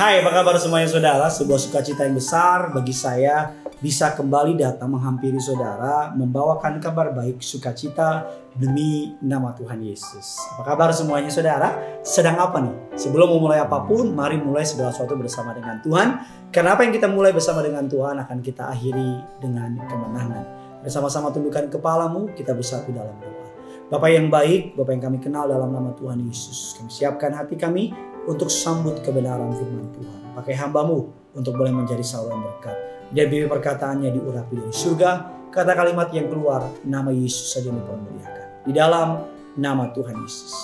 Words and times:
Hai, 0.00 0.24
apa 0.24 0.32
kabar 0.32 0.56
semuanya 0.56 0.88
saudara? 0.88 1.28
Sebuah 1.28 1.60
sukacita 1.60 2.08
yang 2.08 2.16
besar 2.16 2.72
bagi 2.72 2.96
saya 2.96 3.52
bisa 3.84 4.16
kembali 4.16 4.56
datang 4.56 4.96
menghampiri 4.96 5.36
saudara, 5.36 6.16
membawakan 6.16 6.80
kabar 6.80 7.12
baik 7.12 7.44
sukacita 7.44 8.24
demi 8.56 9.12
nama 9.20 9.52
Tuhan 9.52 9.76
Yesus. 9.84 10.40
Apa 10.56 10.72
kabar 10.72 10.96
semuanya 10.96 11.28
saudara? 11.28 12.00
Sedang 12.00 12.40
apa 12.40 12.64
nih? 12.64 12.96
Sebelum 12.96 13.28
memulai 13.28 13.60
apa 13.60 13.84
pun, 13.84 14.08
mari 14.16 14.40
mulai 14.40 14.64
segala 14.64 14.88
sesuatu 14.88 15.20
bersama 15.20 15.52
dengan 15.52 15.84
Tuhan. 15.84 16.08
Karena 16.48 16.80
apa 16.80 16.88
yang 16.88 16.96
kita 16.96 17.04
mulai 17.04 17.36
bersama 17.36 17.60
dengan 17.60 17.84
Tuhan 17.84 18.24
akan 18.24 18.40
kita 18.40 18.72
akhiri 18.72 19.20
dengan 19.36 19.84
kemenangan. 19.84 20.44
Bersama-sama 20.80 21.28
tundukkan 21.28 21.68
kepalamu, 21.68 22.32
kita 22.32 22.56
bersatu 22.56 22.88
dalam 22.88 23.20
doa. 23.20 23.52
Bapak 23.92 24.16
yang 24.16 24.32
baik, 24.32 24.80
Bapak 24.80 24.96
yang 24.96 25.04
kami 25.12 25.18
kenal 25.20 25.44
dalam 25.44 25.68
nama 25.68 25.92
Tuhan 25.92 26.24
Yesus. 26.24 26.80
Kami 26.80 26.88
siapkan 26.88 27.36
hati 27.36 27.60
kami 27.60 27.92
untuk 28.28 28.52
sambut 28.52 29.00
kebenaran 29.00 29.52
firman 29.54 29.88
Tuhan. 29.96 30.20
Pakai 30.36 30.54
hambamu 30.56 31.12
untuk 31.32 31.56
boleh 31.56 31.72
menjadi 31.72 32.02
saluran 32.04 32.42
berkat. 32.44 32.76
Biar 33.10 33.26
bibir 33.26 33.48
perkataannya 33.50 34.10
diurapi 34.12 34.54
dari 34.60 34.74
surga, 34.74 35.10
kata 35.50 35.72
kalimat 35.74 36.12
yang 36.14 36.30
keluar, 36.30 36.68
nama 36.86 37.10
Yesus 37.10 37.56
saja 37.56 37.72
dipermuliakan. 37.72 38.46
Di 38.66 38.72
dalam 38.76 39.26
nama 39.58 39.90
Tuhan 39.90 40.14
Yesus. 40.20 40.54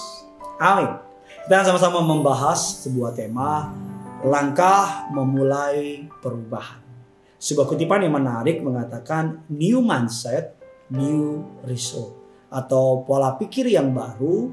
Amin. 0.62 0.90
Kita 1.46 1.62
sama-sama 1.62 2.02
membahas 2.02 2.82
sebuah 2.82 3.14
tema, 3.14 3.70
langkah 4.26 5.06
memulai 5.14 6.10
perubahan. 6.18 6.82
Sebuah 7.38 7.70
kutipan 7.70 8.02
yang 8.02 8.18
menarik 8.18 8.64
mengatakan 8.64 9.46
new 9.46 9.78
mindset, 9.78 10.58
new 10.90 11.46
result. 11.62 12.18
Atau 12.50 13.06
pola 13.06 13.38
pikir 13.38 13.70
yang 13.70 13.94
baru 13.94 14.50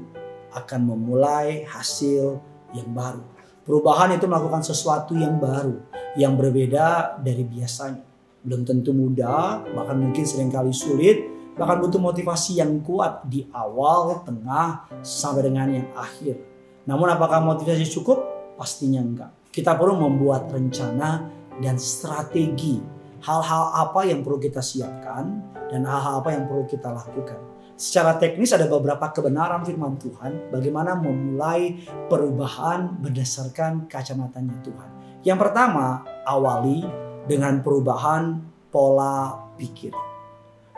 akan 0.54 0.80
memulai 0.86 1.66
hasil 1.66 2.38
yang 2.74 2.90
baru. 2.90 3.22
Perubahan 3.64 4.12
itu 4.12 4.28
melakukan 4.28 4.60
sesuatu 4.60 5.16
yang 5.16 5.40
baru, 5.40 5.80
yang 6.20 6.36
berbeda 6.36 7.16
dari 7.24 7.48
biasanya. 7.48 8.04
Belum 8.44 8.60
tentu 8.60 8.92
mudah, 8.92 9.64
bahkan 9.72 9.96
mungkin 9.96 10.20
sering 10.28 10.52
kali 10.52 10.68
sulit, 10.68 11.24
bahkan 11.56 11.80
butuh 11.80 11.96
motivasi 11.96 12.60
yang 12.60 12.84
kuat 12.84 13.24
di 13.24 13.48
awal, 13.56 14.20
tengah, 14.28 14.84
sampai 15.00 15.48
dengan 15.48 15.72
yang 15.72 15.88
akhir. 15.96 16.36
Namun 16.84 17.08
apakah 17.08 17.40
motivasi 17.40 17.88
cukup? 17.88 18.20
Pastinya 18.60 19.00
enggak. 19.00 19.32
Kita 19.48 19.72
perlu 19.80 19.96
membuat 19.96 20.52
rencana 20.52 21.24
dan 21.64 21.80
strategi. 21.80 22.84
Hal-hal 23.24 23.72
apa 23.72 24.04
yang 24.04 24.20
perlu 24.20 24.36
kita 24.36 24.60
siapkan 24.60 25.40
dan 25.72 25.88
hal-hal 25.88 26.20
apa 26.20 26.36
yang 26.36 26.44
perlu 26.44 26.68
kita 26.68 26.92
lakukan 26.92 27.53
secara 27.74 28.14
teknis 28.18 28.54
ada 28.54 28.70
beberapa 28.70 29.10
kebenaran 29.10 29.66
firman 29.66 29.98
Tuhan 29.98 30.54
bagaimana 30.54 30.94
memulai 30.94 31.82
perubahan 32.06 33.02
berdasarkan 33.02 33.90
kacamatanya 33.90 34.56
Tuhan. 34.62 34.90
Yang 35.26 35.38
pertama, 35.40 36.04
awali 36.28 36.84
dengan 37.24 37.64
perubahan 37.64 38.44
pola 38.68 39.50
pikir. 39.56 39.90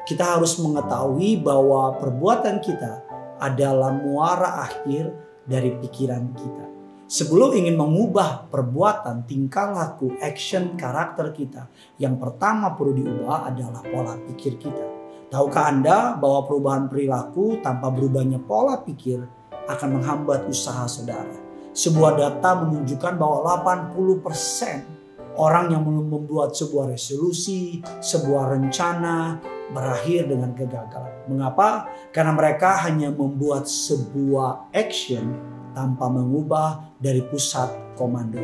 Kita 0.06 0.38
harus 0.38 0.54
mengetahui 0.62 1.42
bahwa 1.42 1.98
perbuatan 1.98 2.62
kita 2.62 3.02
adalah 3.42 3.90
muara 3.90 4.62
akhir 4.64 5.10
dari 5.42 5.74
pikiran 5.82 6.30
kita. 6.32 6.64
Sebelum 7.06 7.54
ingin 7.54 7.78
mengubah 7.78 8.50
perbuatan, 8.50 9.30
tingkah 9.30 9.70
laku, 9.70 10.14
action, 10.18 10.74
karakter 10.74 11.30
kita, 11.30 11.70
yang 12.02 12.18
pertama 12.18 12.74
perlu 12.74 12.98
diubah 12.98 13.46
adalah 13.50 13.82
pola 13.86 14.18
pikir 14.26 14.58
kita. 14.58 14.95
Tahukah 15.26 15.74
Anda 15.74 16.14
bahwa 16.14 16.46
perubahan 16.46 16.86
perilaku 16.86 17.58
tanpa 17.58 17.90
berubahnya 17.90 18.38
pola 18.46 18.78
pikir 18.78 19.26
akan 19.66 19.98
menghambat 19.98 20.46
usaha 20.46 20.86
saudara? 20.86 21.34
Sebuah 21.74 22.14
data 22.14 22.62
menunjukkan 22.62 23.18
bahwa 23.18 23.42
80% 23.90 25.34
orang 25.36 25.74
yang 25.74 25.82
membuat 25.82 26.54
sebuah 26.54 26.94
resolusi, 26.94 27.82
sebuah 27.82 28.54
rencana 28.54 29.42
berakhir 29.74 30.30
dengan 30.30 30.54
kegagalan. 30.54 31.26
Mengapa? 31.26 31.90
Karena 32.14 32.32
mereka 32.32 32.86
hanya 32.86 33.10
membuat 33.10 33.66
sebuah 33.66 34.70
action 34.70 35.34
tanpa 35.74 36.06
mengubah 36.06 36.96
dari 37.02 37.20
pusat 37.26 37.98
komando. 37.98 38.40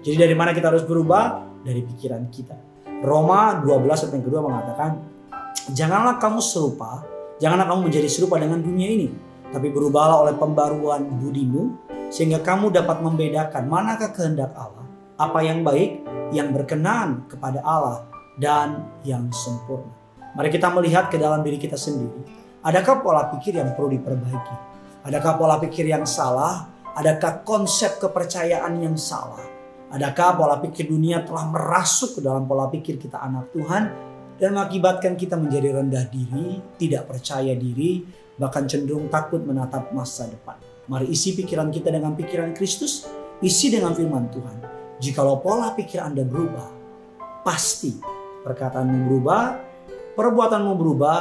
Jadi 0.00 0.16
dari 0.16 0.34
mana 0.34 0.56
kita 0.56 0.72
harus 0.72 0.88
berubah? 0.88 1.52
Dari 1.64 1.80
pikiran 1.84 2.28
kita. 2.28 2.56
Roma 3.04 3.60
12 3.60 3.88
ayat 3.88 4.12
yang 4.16 4.24
kedua 4.24 4.40
mengatakan 4.44 5.13
Janganlah 5.72 6.20
kamu 6.20 6.44
serupa, 6.44 7.00
janganlah 7.40 7.64
kamu 7.64 7.88
menjadi 7.88 8.04
serupa 8.04 8.36
dengan 8.36 8.60
dunia 8.60 8.84
ini, 8.84 9.08
tapi 9.48 9.72
berubahlah 9.72 10.28
oleh 10.28 10.36
pembaruan 10.36 11.08
budimu 11.08 11.88
sehingga 12.12 12.44
kamu 12.44 12.68
dapat 12.68 13.00
membedakan 13.00 13.64
manakah 13.64 14.12
kehendak 14.12 14.52
Allah, 14.52 14.84
apa 15.16 15.40
yang 15.40 15.64
baik, 15.64 16.04
yang 16.36 16.52
berkenan 16.52 17.24
kepada 17.32 17.64
Allah 17.64 18.04
dan 18.36 18.92
yang 19.08 19.32
sempurna. 19.32 19.88
Mari 20.36 20.52
kita 20.52 20.68
melihat 20.68 21.08
ke 21.08 21.16
dalam 21.16 21.40
diri 21.40 21.56
kita 21.56 21.80
sendiri. 21.80 22.44
Adakah 22.60 23.00
pola 23.00 23.32
pikir 23.32 23.56
yang 23.56 23.72
perlu 23.72 23.88
diperbaiki? 23.96 24.56
Adakah 25.08 25.32
pola 25.40 25.56
pikir 25.64 25.88
yang 25.88 26.04
salah? 26.04 26.68
Adakah 26.92 27.40
konsep 27.40 27.96
kepercayaan 28.04 28.84
yang 28.84 29.00
salah? 29.00 29.40
Adakah 29.88 30.36
pola 30.36 30.56
pikir 30.60 30.92
dunia 30.92 31.24
telah 31.24 31.48
merasuk 31.48 32.18
ke 32.18 32.20
dalam 32.20 32.44
pola 32.44 32.68
pikir 32.68 33.00
kita 33.00 33.16
anak 33.16 33.48
Tuhan 33.56 34.12
dan 34.38 34.54
mengakibatkan 34.54 35.14
kita 35.14 35.38
menjadi 35.38 35.78
rendah 35.78 36.04
diri, 36.10 36.58
tidak 36.78 37.06
percaya 37.06 37.54
diri, 37.54 38.02
bahkan 38.34 38.66
cenderung 38.66 39.06
takut 39.06 39.42
menatap 39.42 39.94
masa 39.94 40.26
depan. 40.26 40.58
Mari 40.90 41.08
isi 41.08 41.38
pikiran 41.38 41.70
kita 41.70 41.88
dengan 41.88 42.18
pikiran 42.18 42.52
Kristus, 42.52 43.06
isi 43.40 43.72
dengan 43.72 43.94
firman 43.94 44.28
Tuhan. 44.28 44.56
Jikalau 44.98 45.40
pola 45.40 45.72
pikir 45.72 46.02
Anda 46.02 46.26
berubah, 46.26 46.68
pasti 47.46 47.94
perkataanmu 48.42 48.98
berubah, 49.06 49.42
perbuatanmu 50.18 50.72
berubah, 50.76 51.20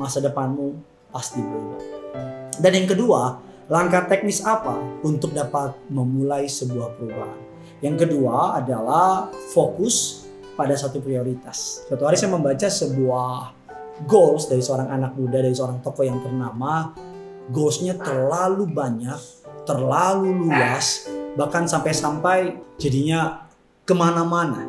masa 0.00 0.24
depanmu 0.24 0.76
pasti 1.12 1.40
berubah. 1.40 1.80
Dan 2.56 2.72
yang 2.72 2.88
kedua, 2.88 3.40
langkah 3.68 4.08
teknis 4.08 4.40
apa 4.40 4.80
untuk 5.04 5.36
dapat 5.36 5.76
memulai 5.92 6.48
sebuah 6.48 6.96
perubahan? 6.96 7.40
Yang 7.84 8.08
kedua 8.08 8.56
adalah 8.56 9.28
fokus 9.52 10.15
pada 10.56 10.72
satu 10.72 11.04
prioritas. 11.04 11.84
Suatu 11.84 12.08
hari 12.08 12.16
saya 12.16 12.32
membaca 12.32 12.66
sebuah 12.66 13.52
goals 14.08 14.48
dari 14.48 14.64
seorang 14.64 14.88
anak 14.88 15.12
muda, 15.14 15.44
dari 15.44 15.52
seorang 15.52 15.84
tokoh 15.84 16.02
yang 16.02 16.18
ternama. 16.24 16.96
Goalsnya 17.46 17.94
terlalu 17.94 18.66
banyak, 18.66 19.20
terlalu 19.62 20.34
luas, 20.34 21.06
bahkan 21.38 21.70
sampai-sampai 21.70 22.58
jadinya 22.74 23.46
ke 23.86 23.94
mana-mana. 23.94 24.66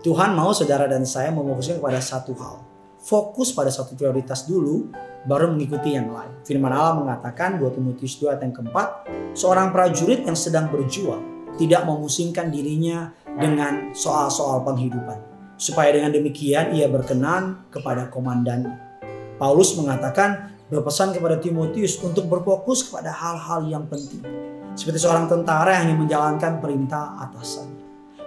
Tuhan 0.00 0.38
mau 0.38 0.54
saudara 0.54 0.86
dan 0.86 1.02
saya 1.02 1.34
memfokuskan 1.34 1.82
kepada 1.82 1.98
satu 1.98 2.32
hal. 2.38 2.62
Fokus 3.00 3.50
pada 3.50 3.72
satu 3.74 3.98
prioritas 3.98 4.46
dulu, 4.46 4.86
baru 5.26 5.50
mengikuti 5.50 5.98
yang 5.98 6.14
lain. 6.14 6.30
Firman 6.46 6.70
Allah 6.70 7.00
mengatakan 7.00 7.58
2 7.58 7.74
Timotius 7.74 8.16
2 8.22 8.32
ayat 8.32 8.40
yang 8.46 8.54
keempat, 8.54 8.88
seorang 9.34 9.74
prajurit 9.74 10.22
yang 10.24 10.38
sedang 10.38 10.70
berjuang 10.70 11.39
tidak 11.56 11.86
memusingkan 11.88 12.52
dirinya 12.52 13.10
dengan 13.38 13.94
soal-soal 13.96 14.62
penghidupan. 14.62 15.18
Supaya 15.60 15.92
dengan 15.92 16.14
demikian 16.14 16.72
ia 16.72 16.88
berkenan 16.88 17.68
kepada 17.68 18.08
komandan. 18.08 18.76
Paulus 19.40 19.76
mengatakan 19.76 20.52
berpesan 20.70 21.16
kepada 21.16 21.40
Timotius 21.40 21.98
untuk 22.00 22.30
berfokus 22.30 22.86
kepada 22.86 23.10
hal-hal 23.10 23.66
yang 23.66 23.84
penting. 23.90 24.22
Seperti 24.78 25.02
seorang 25.02 25.26
tentara 25.26 25.80
yang 25.80 25.92
ingin 25.92 26.06
menjalankan 26.06 26.62
perintah 26.62 27.18
atasannya. 27.28 27.80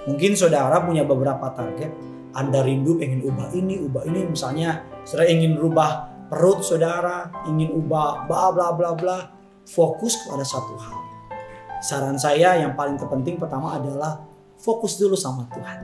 Mungkin 0.03 0.35
saudara 0.35 0.83
punya 0.83 1.07
beberapa 1.07 1.47
target. 1.55 1.89
Anda 2.35 2.65
rindu 2.65 2.99
ingin 2.99 3.23
ubah 3.23 3.55
ini, 3.55 3.79
ubah 3.87 4.03
ini. 4.09 4.27
Misalnya 4.27 4.83
saudara 5.07 5.31
ingin 5.31 5.55
rubah 5.55 6.11
perut 6.27 6.65
saudara, 6.65 7.31
ingin 7.47 7.71
ubah 7.71 8.27
bla 8.27 8.51
bla 8.51 8.75
bla 8.75 8.91
bla. 8.97 9.17
Fokus 9.63 10.19
kepada 10.19 10.43
satu 10.43 10.75
hal. 10.75 11.12
Saran 11.83 12.15
saya 12.15 12.55
yang 12.63 12.79
paling 12.79 12.95
terpenting 12.95 13.35
pertama 13.35 13.75
adalah 13.75 14.23
fokus 14.55 14.95
dulu 14.95 15.19
sama 15.19 15.43
Tuhan. 15.51 15.83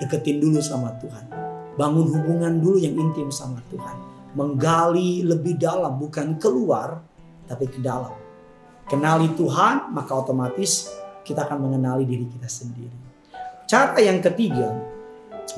Deketin 0.00 0.40
dulu 0.40 0.56
sama 0.64 0.96
Tuhan. 0.96 1.28
Bangun 1.76 2.08
hubungan 2.16 2.56
dulu 2.56 2.80
yang 2.80 2.96
intim 2.96 3.28
sama 3.28 3.60
Tuhan. 3.68 3.92
Menggali 4.32 5.20
lebih 5.20 5.60
dalam, 5.60 6.00
bukan 6.00 6.40
keluar, 6.40 7.04
tapi 7.44 7.68
ke 7.68 7.76
dalam. 7.84 8.16
Kenali 8.88 9.28
Tuhan, 9.36 9.92
maka 9.92 10.16
otomatis 10.16 10.96
kita 11.20 11.44
akan 11.44 11.60
mengenali 11.60 12.08
diri 12.08 12.24
kita 12.24 12.48
sendiri. 12.48 12.96
Cara 13.68 14.00
yang 14.00 14.24
ketiga, 14.24 14.72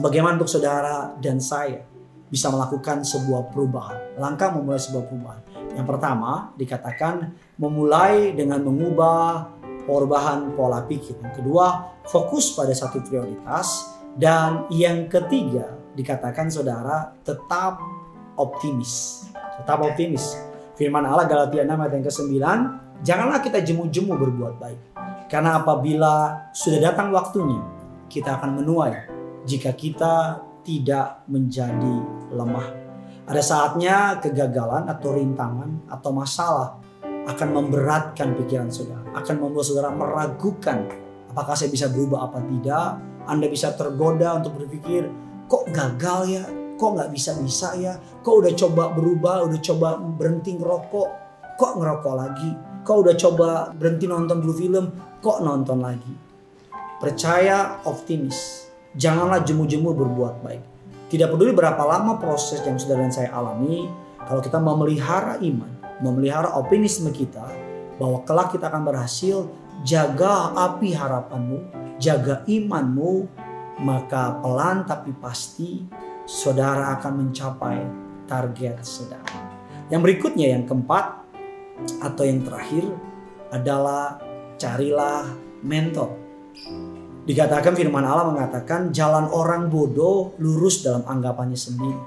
bagaimana 0.02 0.42
untuk 0.42 0.50
saudara 0.50 1.14
dan 1.22 1.38
saya 1.38 1.86
bisa 2.26 2.50
melakukan 2.50 3.06
sebuah 3.06 3.54
perubahan. 3.54 4.18
Langkah 4.18 4.50
memulai 4.50 4.82
sebuah 4.82 5.06
perubahan. 5.06 5.42
Yang 5.78 5.86
pertama 5.86 6.50
dikatakan 6.58 7.38
memulai 7.54 8.34
dengan 8.34 8.66
mengubah 8.66 9.59
perubahan 9.90 10.54
pola 10.54 10.86
pikir. 10.86 11.18
Yang 11.18 11.42
kedua, 11.42 11.98
fokus 12.06 12.54
pada 12.54 12.70
satu 12.70 13.02
prioritas. 13.02 13.98
Dan 14.14 14.70
yang 14.70 15.10
ketiga, 15.10 15.74
dikatakan 15.98 16.46
saudara 16.46 17.10
tetap 17.26 17.82
optimis. 18.38 19.26
Tetap 19.34 19.82
optimis. 19.82 20.38
Firman 20.78 21.02
Allah 21.04 21.26
Galatia 21.26 21.66
6 21.66 21.74
ayat 21.74 21.92
yang 21.92 22.04
ke-9, 22.06 22.34
janganlah 23.02 23.38
kita 23.42 23.58
jemu-jemu 23.60 24.12
berbuat 24.16 24.54
baik. 24.56 24.80
Karena 25.28 25.60
apabila 25.60 26.48
sudah 26.54 26.80
datang 26.80 27.12
waktunya, 27.12 27.60
kita 28.10 28.40
akan 28.40 28.62
menuai 28.62 28.94
jika 29.46 29.70
kita 29.76 30.42
tidak 30.66 31.22
menjadi 31.30 31.96
lemah. 32.34 32.66
Ada 33.30 33.42
saatnya 33.44 34.18
kegagalan 34.18 34.90
atau 34.90 35.14
rintangan 35.14 35.86
atau 35.86 36.10
masalah 36.10 36.82
akan 37.28 37.48
memberatkan 37.52 38.36
pikiran 38.38 38.72
saudara, 38.72 39.04
akan 39.12 39.36
membuat 39.42 39.64
saudara 39.68 39.90
meragukan 39.92 40.88
apakah 41.30 41.54
saya 41.54 41.70
bisa 41.70 41.86
berubah 41.86 42.26
apa 42.26 42.42
tidak. 42.42 42.88
Anda 43.30 43.46
bisa 43.46 43.76
tergoda 43.78 44.42
untuk 44.42 44.58
berpikir, 44.58 45.06
kok 45.46 45.70
gagal 45.70 46.20
ya, 46.26 46.44
kok 46.74 46.90
nggak 46.96 47.10
bisa-bisa 47.14 47.76
ya, 47.78 47.94
kok 48.24 48.34
udah 48.42 48.52
coba 48.56 48.90
berubah, 48.90 49.46
udah 49.46 49.60
coba 49.60 49.88
berhenti 50.00 50.58
ngerokok, 50.58 51.08
kok 51.54 51.72
ngerokok 51.78 52.14
lagi, 52.16 52.50
kok 52.82 52.96
udah 53.06 53.14
coba 53.14 53.48
berhenti 53.76 54.10
nonton 54.10 54.42
dulu 54.42 54.54
film, 54.56 54.84
kok 55.22 55.44
nonton 55.44 55.78
lagi. 55.78 56.14
Percaya 56.98 57.84
optimis, 57.86 58.66
janganlah 58.96 59.44
jemu-jemu 59.46 59.94
berbuat 59.94 60.34
baik. 60.42 60.62
Tidak 61.12 61.28
peduli 61.30 61.52
berapa 61.54 61.80
lama 61.86 62.16
proses 62.18 62.64
yang 62.64 62.80
saudara 62.80 63.06
dan 63.06 63.12
saya 63.14 63.30
alami, 63.30 63.86
kalau 64.26 64.40
kita 64.40 64.58
memelihara 64.58 65.38
iman, 65.44 65.79
memelihara 66.00 66.56
optimisme 66.56 67.12
kita, 67.12 67.44
bahwa 68.00 68.24
kelak 68.24 68.56
kita 68.56 68.72
akan 68.72 68.82
berhasil, 68.88 69.48
jaga 69.84 70.52
api 70.56 70.96
harapanmu, 70.96 71.58
jaga 72.00 72.44
imanmu, 72.48 73.28
maka 73.80 74.40
pelan 74.40 74.84
tapi 74.84 75.12
pasti 75.16 75.84
saudara 76.28 76.96
akan 77.00 77.12
mencapai 77.26 77.78
target 78.28 78.80
saudara. 78.84 79.36
Yang 79.88 80.00
berikutnya 80.06 80.54
yang 80.54 80.64
keempat 80.68 81.26
atau 82.04 82.22
yang 82.22 82.44
terakhir 82.44 82.84
adalah 83.50 84.20
carilah 84.60 85.26
mentor. 85.64 86.14
Dikatakan 87.26 87.76
firman 87.76 88.04
Allah 88.04 88.30
mengatakan 88.30 88.94
jalan 88.94 89.28
orang 89.32 89.68
bodoh 89.68 90.36
lurus 90.40 90.86
dalam 90.86 91.04
anggapannya 91.04 91.58
sendiri. 91.58 92.00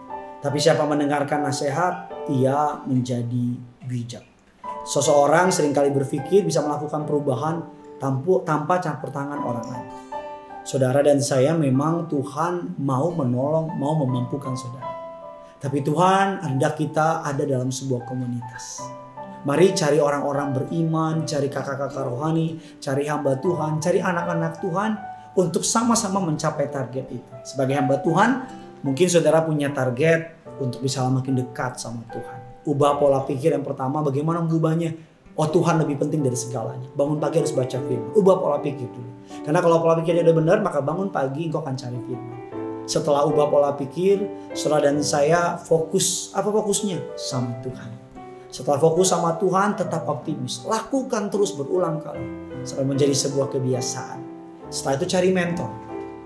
Tapi 0.43 0.57
siapa 0.59 0.83
mendengarkan 0.83 1.47
nasihat, 1.47 2.11
ia 2.27 2.83
menjadi 2.83 3.55
bijak. 3.87 4.23
Seseorang 4.83 5.47
sering 5.51 5.71
kali 5.71 5.95
berpikir 5.95 6.43
bisa 6.43 6.59
melakukan 6.59 7.07
perubahan 7.07 7.63
tanpa 8.43 8.83
campur 8.83 9.09
tangan 9.15 9.39
orang 9.39 9.65
lain. 9.71 9.87
Saudara 10.63 11.03
dan 11.03 11.19
saya 11.19 11.55
memang 11.55 12.07
Tuhan 12.07 12.79
mau 12.79 13.11
menolong, 13.11 13.75
mau 13.79 13.95
memampukan 13.99 14.55
saudara. 14.55 14.91
Tapi 15.59 15.79
Tuhan 15.79 16.43
hendak 16.43 16.75
kita 16.75 17.23
ada 17.23 17.47
dalam 17.47 17.71
sebuah 17.71 18.03
komunitas. 18.03 18.83
Mari 19.43 19.75
cari 19.75 19.99
orang-orang 19.99 20.55
beriman, 20.55 21.23
cari 21.23 21.47
kakak-kakak 21.47 22.03
rohani, 22.07 22.59
cari 22.79 23.07
hamba 23.07 23.39
Tuhan, 23.39 23.79
cari 23.79 23.99
anak-anak 24.03 24.59
Tuhan 24.59 24.91
untuk 25.39 25.63
sama-sama 25.63 26.19
mencapai 26.19 26.67
target 26.67 27.07
itu. 27.07 27.31
Sebagai 27.47 27.75
hamba 27.79 27.99
Tuhan, 28.03 28.29
mungkin 28.83 29.07
saudara 29.07 29.43
punya 29.43 29.71
target 29.71 30.35
untuk 30.59 30.83
bisa 30.83 31.07
makin 31.07 31.39
dekat 31.39 31.79
sama 31.79 32.03
Tuhan. 32.11 32.42
Ubah 32.63 32.95
pola 32.95 33.23
pikir 33.27 33.51
yang 33.51 33.65
pertama, 33.65 33.99
bagaimana 33.99 34.39
mengubahnya? 34.39 34.95
Oh 35.33 35.49
Tuhan 35.49 35.81
lebih 35.81 35.97
penting 35.97 36.21
dari 36.21 36.37
segalanya. 36.37 36.85
Bangun 36.93 37.17
pagi 37.17 37.41
harus 37.41 37.51
baca 37.51 37.75
firman. 37.75 38.13
Ubah 38.13 38.35
pola 38.37 38.57
pikir 38.61 38.85
dulu. 38.85 39.09
Karena 39.41 39.59
kalau 39.59 39.81
pola 39.81 39.97
pikirnya 39.97 40.21
udah 40.29 40.35
benar, 40.37 40.57
maka 40.61 40.79
bangun 40.79 41.09
pagi 41.09 41.49
engkau 41.49 41.65
akan 41.65 41.73
cari 41.73 41.99
firman. 42.05 42.39
Setelah 42.85 43.25
ubah 43.25 43.47
pola 43.49 43.71
pikir, 43.73 44.21
saudara 44.53 44.91
dan 44.91 45.01
saya 45.01 45.57
fokus. 45.57 46.29
Apa 46.37 46.53
fokusnya? 46.53 47.17
Sama 47.17 47.57
Tuhan. 47.65 47.91
Setelah 48.53 48.77
fokus 48.77 49.09
sama 49.09 49.33
Tuhan, 49.41 49.73
tetap 49.73 50.05
optimis. 50.05 50.61
Lakukan 50.69 51.33
terus 51.33 51.57
berulang 51.57 51.97
kali. 51.97 52.21
Sampai 52.61 52.85
menjadi 52.85 53.15
sebuah 53.17 53.49
kebiasaan. 53.49 54.21
Setelah 54.69 55.01
itu 55.01 55.05
cari 55.09 55.29
mentor. 55.33 55.71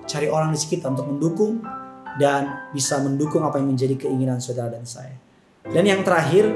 Cari 0.04 0.28
orang 0.28 0.52
di 0.52 0.60
sekitar 0.60 0.92
untuk 0.92 1.08
mendukung 1.08 1.64
dan 2.20 2.68
bisa 2.76 3.00
mendukung 3.00 3.48
apa 3.48 3.62
yang 3.62 3.72
menjadi 3.72 3.96
keinginan 3.96 4.44
saudara 4.44 4.76
dan 4.76 4.84
saya. 4.84 5.27
Dan 5.72 5.84
yang 5.84 6.02
terakhir 6.04 6.48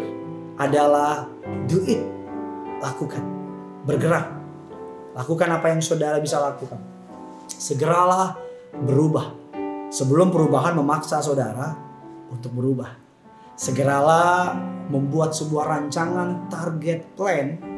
adalah 0.55 1.27
do 1.67 1.83
it. 1.87 2.01
Lakukan. 2.79 3.23
Bergerak. 3.83 4.27
Lakukan 5.11 5.49
apa 5.51 5.75
yang 5.75 5.81
saudara 5.83 6.17
bisa 6.23 6.39
lakukan. 6.39 6.79
Segeralah 7.47 8.39
berubah. 8.73 9.35
Sebelum 9.91 10.31
perubahan 10.31 10.79
memaksa 10.79 11.19
saudara 11.19 11.75
untuk 12.31 12.55
berubah. 12.55 12.95
Segeralah 13.59 14.55
membuat 14.87 15.35
sebuah 15.35 15.67
rancangan 15.67 16.47
target 16.47 17.13
plan 17.13 17.71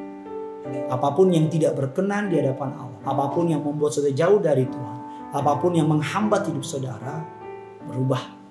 apa 0.87 1.11
pun 1.11 1.27
yang 1.29 1.51
tidak 1.51 1.75
berkenan 1.75 2.31
di 2.31 2.39
hadapan 2.39 2.71
Allah, 2.79 2.99
apa 3.03 3.25
pun 3.35 3.51
yang 3.51 3.59
membuat 3.59 3.91
saudara 3.91 4.15
jauh 4.15 4.39
dari 4.39 4.63
Tuhan, 4.63 4.97
apa 5.35 5.51
pun 5.59 5.75
yang 5.75 5.91
menghambat 5.91 6.47
hidup 6.47 6.63
saudara, 6.63 7.19
berubah. 7.87 8.41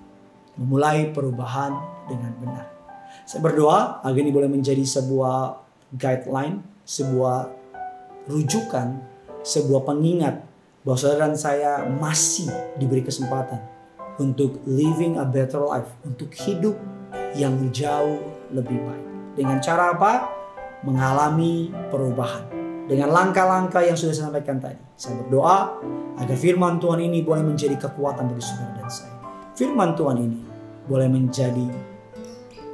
Memulai 0.52 1.08
perubahan 1.16 1.72
dengan 2.04 2.32
benar. 2.36 2.71
Saya 3.24 3.40
berdoa 3.40 4.02
agar 4.02 4.18
ini 4.18 4.32
boleh 4.34 4.50
menjadi 4.50 4.82
sebuah 4.82 5.62
guideline, 5.96 6.62
sebuah 6.84 7.50
rujukan, 8.28 8.98
sebuah 9.42 9.82
pengingat 9.86 10.42
bahwa 10.82 10.96
saudara 10.98 11.30
dan 11.30 11.38
saya 11.38 11.86
masih 11.86 12.50
diberi 12.76 13.06
kesempatan 13.06 13.62
untuk 14.18 14.60
living 14.66 15.16
a 15.16 15.26
better 15.26 15.62
life, 15.62 15.88
untuk 16.02 16.34
hidup 16.34 16.74
yang 17.38 17.54
jauh 17.70 18.20
lebih 18.50 18.76
baik. 18.76 19.06
Dengan 19.38 19.58
cara 19.62 19.96
apa? 19.96 20.12
Mengalami 20.82 21.70
perubahan. 21.88 22.44
Dengan 22.90 23.14
langkah-langkah 23.14 23.80
yang 23.80 23.94
sudah 23.94 24.12
saya 24.12 24.28
sampaikan 24.28 24.58
tadi. 24.58 24.82
Saya 24.98 25.22
berdoa 25.22 25.80
agar 26.18 26.36
firman 26.36 26.76
Tuhan 26.82 27.00
ini 27.00 27.24
boleh 27.24 27.46
menjadi 27.46 27.78
kekuatan 27.78 28.28
bagi 28.28 28.42
saudara 28.44 28.84
dan 28.84 28.90
saya 28.90 29.12
firman 29.56 29.94
Tuhan 29.96 30.18
ini 30.20 30.38
boleh 30.88 31.08
menjadi 31.08 31.66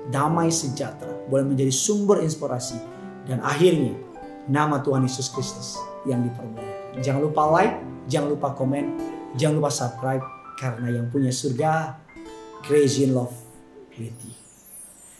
damai 0.08 0.48
sejahtera, 0.48 1.12
boleh 1.28 1.44
menjadi 1.44 1.72
sumber 1.72 2.24
inspirasi, 2.24 2.80
dan 3.28 3.44
akhirnya 3.44 3.92
nama 4.48 4.80
Tuhan 4.80 5.04
Yesus 5.04 5.28
Kristus 5.28 5.76
yang 6.08 6.24
dipermuliakan. 6.24 7.04
Jangan 7.04 7.20
lupa 7.20 7.42
like, 7.52 7.76
jangan 8.08 8.32
lupa 8.32 8.56
komen, 8.56 8.96
jangan 9.36 9.60
lupa 9.60 9.70
subscribe, 9.70 10.24
karena 10.56 10.88
yang 10.96 11.06
punya 11.12 11.28
surga, 11.28 12.00
crazy 12.64 13.04
in 13.06 13.12
love 13.12 13.36
with 13.94 14.16
you. 14.24 14.34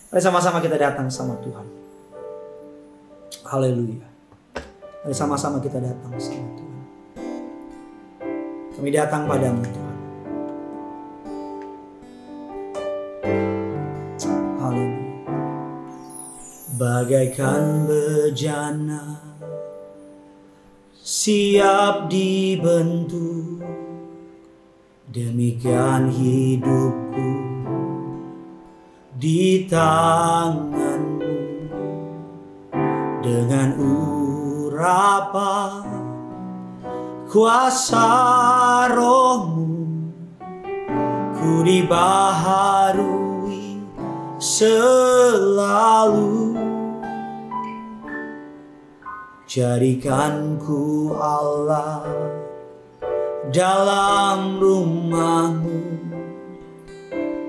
Mari 0.08 0.25
sama-sama 0.25 0.64
kita 0.64 0.81
datang 0.81 1.12
sama 1.12 1.37
Tuhan. 1.44 1.67
Haleluya. 3.44 4.08
Mari 5.05 5.14
sama-sama 5.14 5.60
kita 5.60 5.77
datang 5.84 6.17
sama 6.17 6.48
Tuhan. 6.56 6.81
Kami 8.72 8.89
datang 8.89 9.29
padamu 9.29 9.60
Tuhan. 9.69 9.88
Bagaikan 16.98 17.86
bejana 17.86 19.22
siap 20.98 22.10
dibentuk. 22.10 23.62
Demikian 25.06 26.10
hidupku 26.10 27.31
di 29.14 29.62
tanganmu. 29.70 31.38
Dengan 33.22 33.78
urapan 33.78 35.86
kuasa 37.31 38.10
rohmu 38.90 40.10
ku 41.38 41.62
dibaharui 41.62 43.06
selalu 44.43 46.57
Jadikan 49.48 50.60
ku 50.60 51.08
Allah 51.17 52.05
dalam 53.48 54.60
rumahmu. 54.60 55.81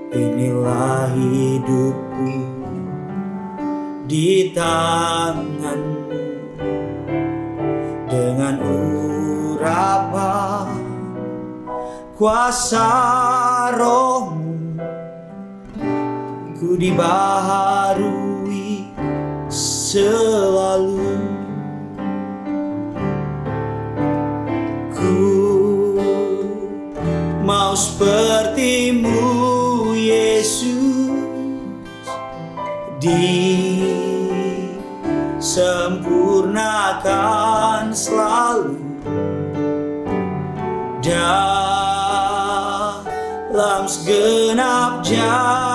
Inilah 0.08 1.12
hidupku 1.12 2.32
di 4.08 4.48
tanganmu. 4.56 6.08
Dengan 8.08 8.64
urapan 8.64 10.72
kuasa 12.16 12.88
rohmu 13.76 14.80
Ku 16.56 16.80
dibaharui 16.80 18.09
Di 33.10 33.90
sempurnakan 35.42 37.90
selalu 37.90 38.78
dalam 41.02 42.30
segenap 43.90 45.02
jalanku 45.02 45.69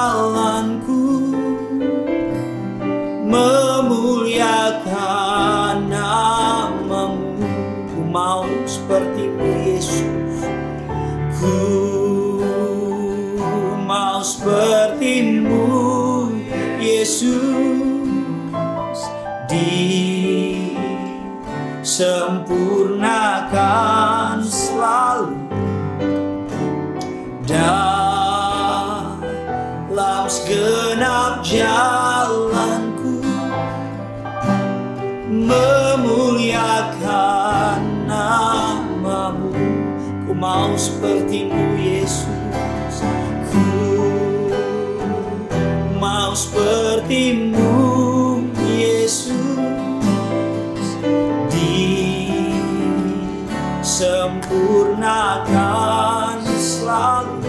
Yesus 17.16 19.00
disempurnakan 21.88 24.44
selalu 24.44 25.48
dalam 27.48 29.16
segenap 30.28 31.40
jalanku 31.40 33.24
memuliakan 35.32 35.72
namamu. 38.12 39.56
Ku 40.28 40.36
mau 40.36 40.76
sepertimu 40.76 41.80
Yesus 41.80 42.28
sepertimu 46.36 47.64
Yesus. 48.68 49.56
Disempurnakan 53.80 56.44
selalu. 56.60 57.40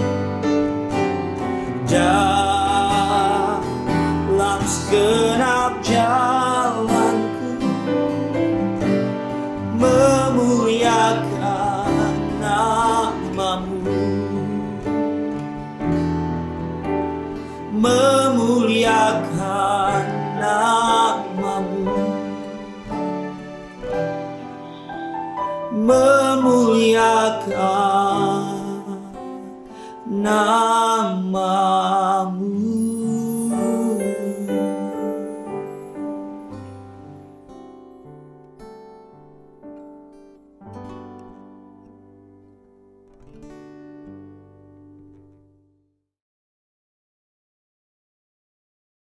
Dalam 1.91 3.59
segenap 4.63 5.83
jalanku. 5.83 7.59
Memuliakan 9.75 11.36
memuliakan 25.87 27.47
namamu. 30.11 31.47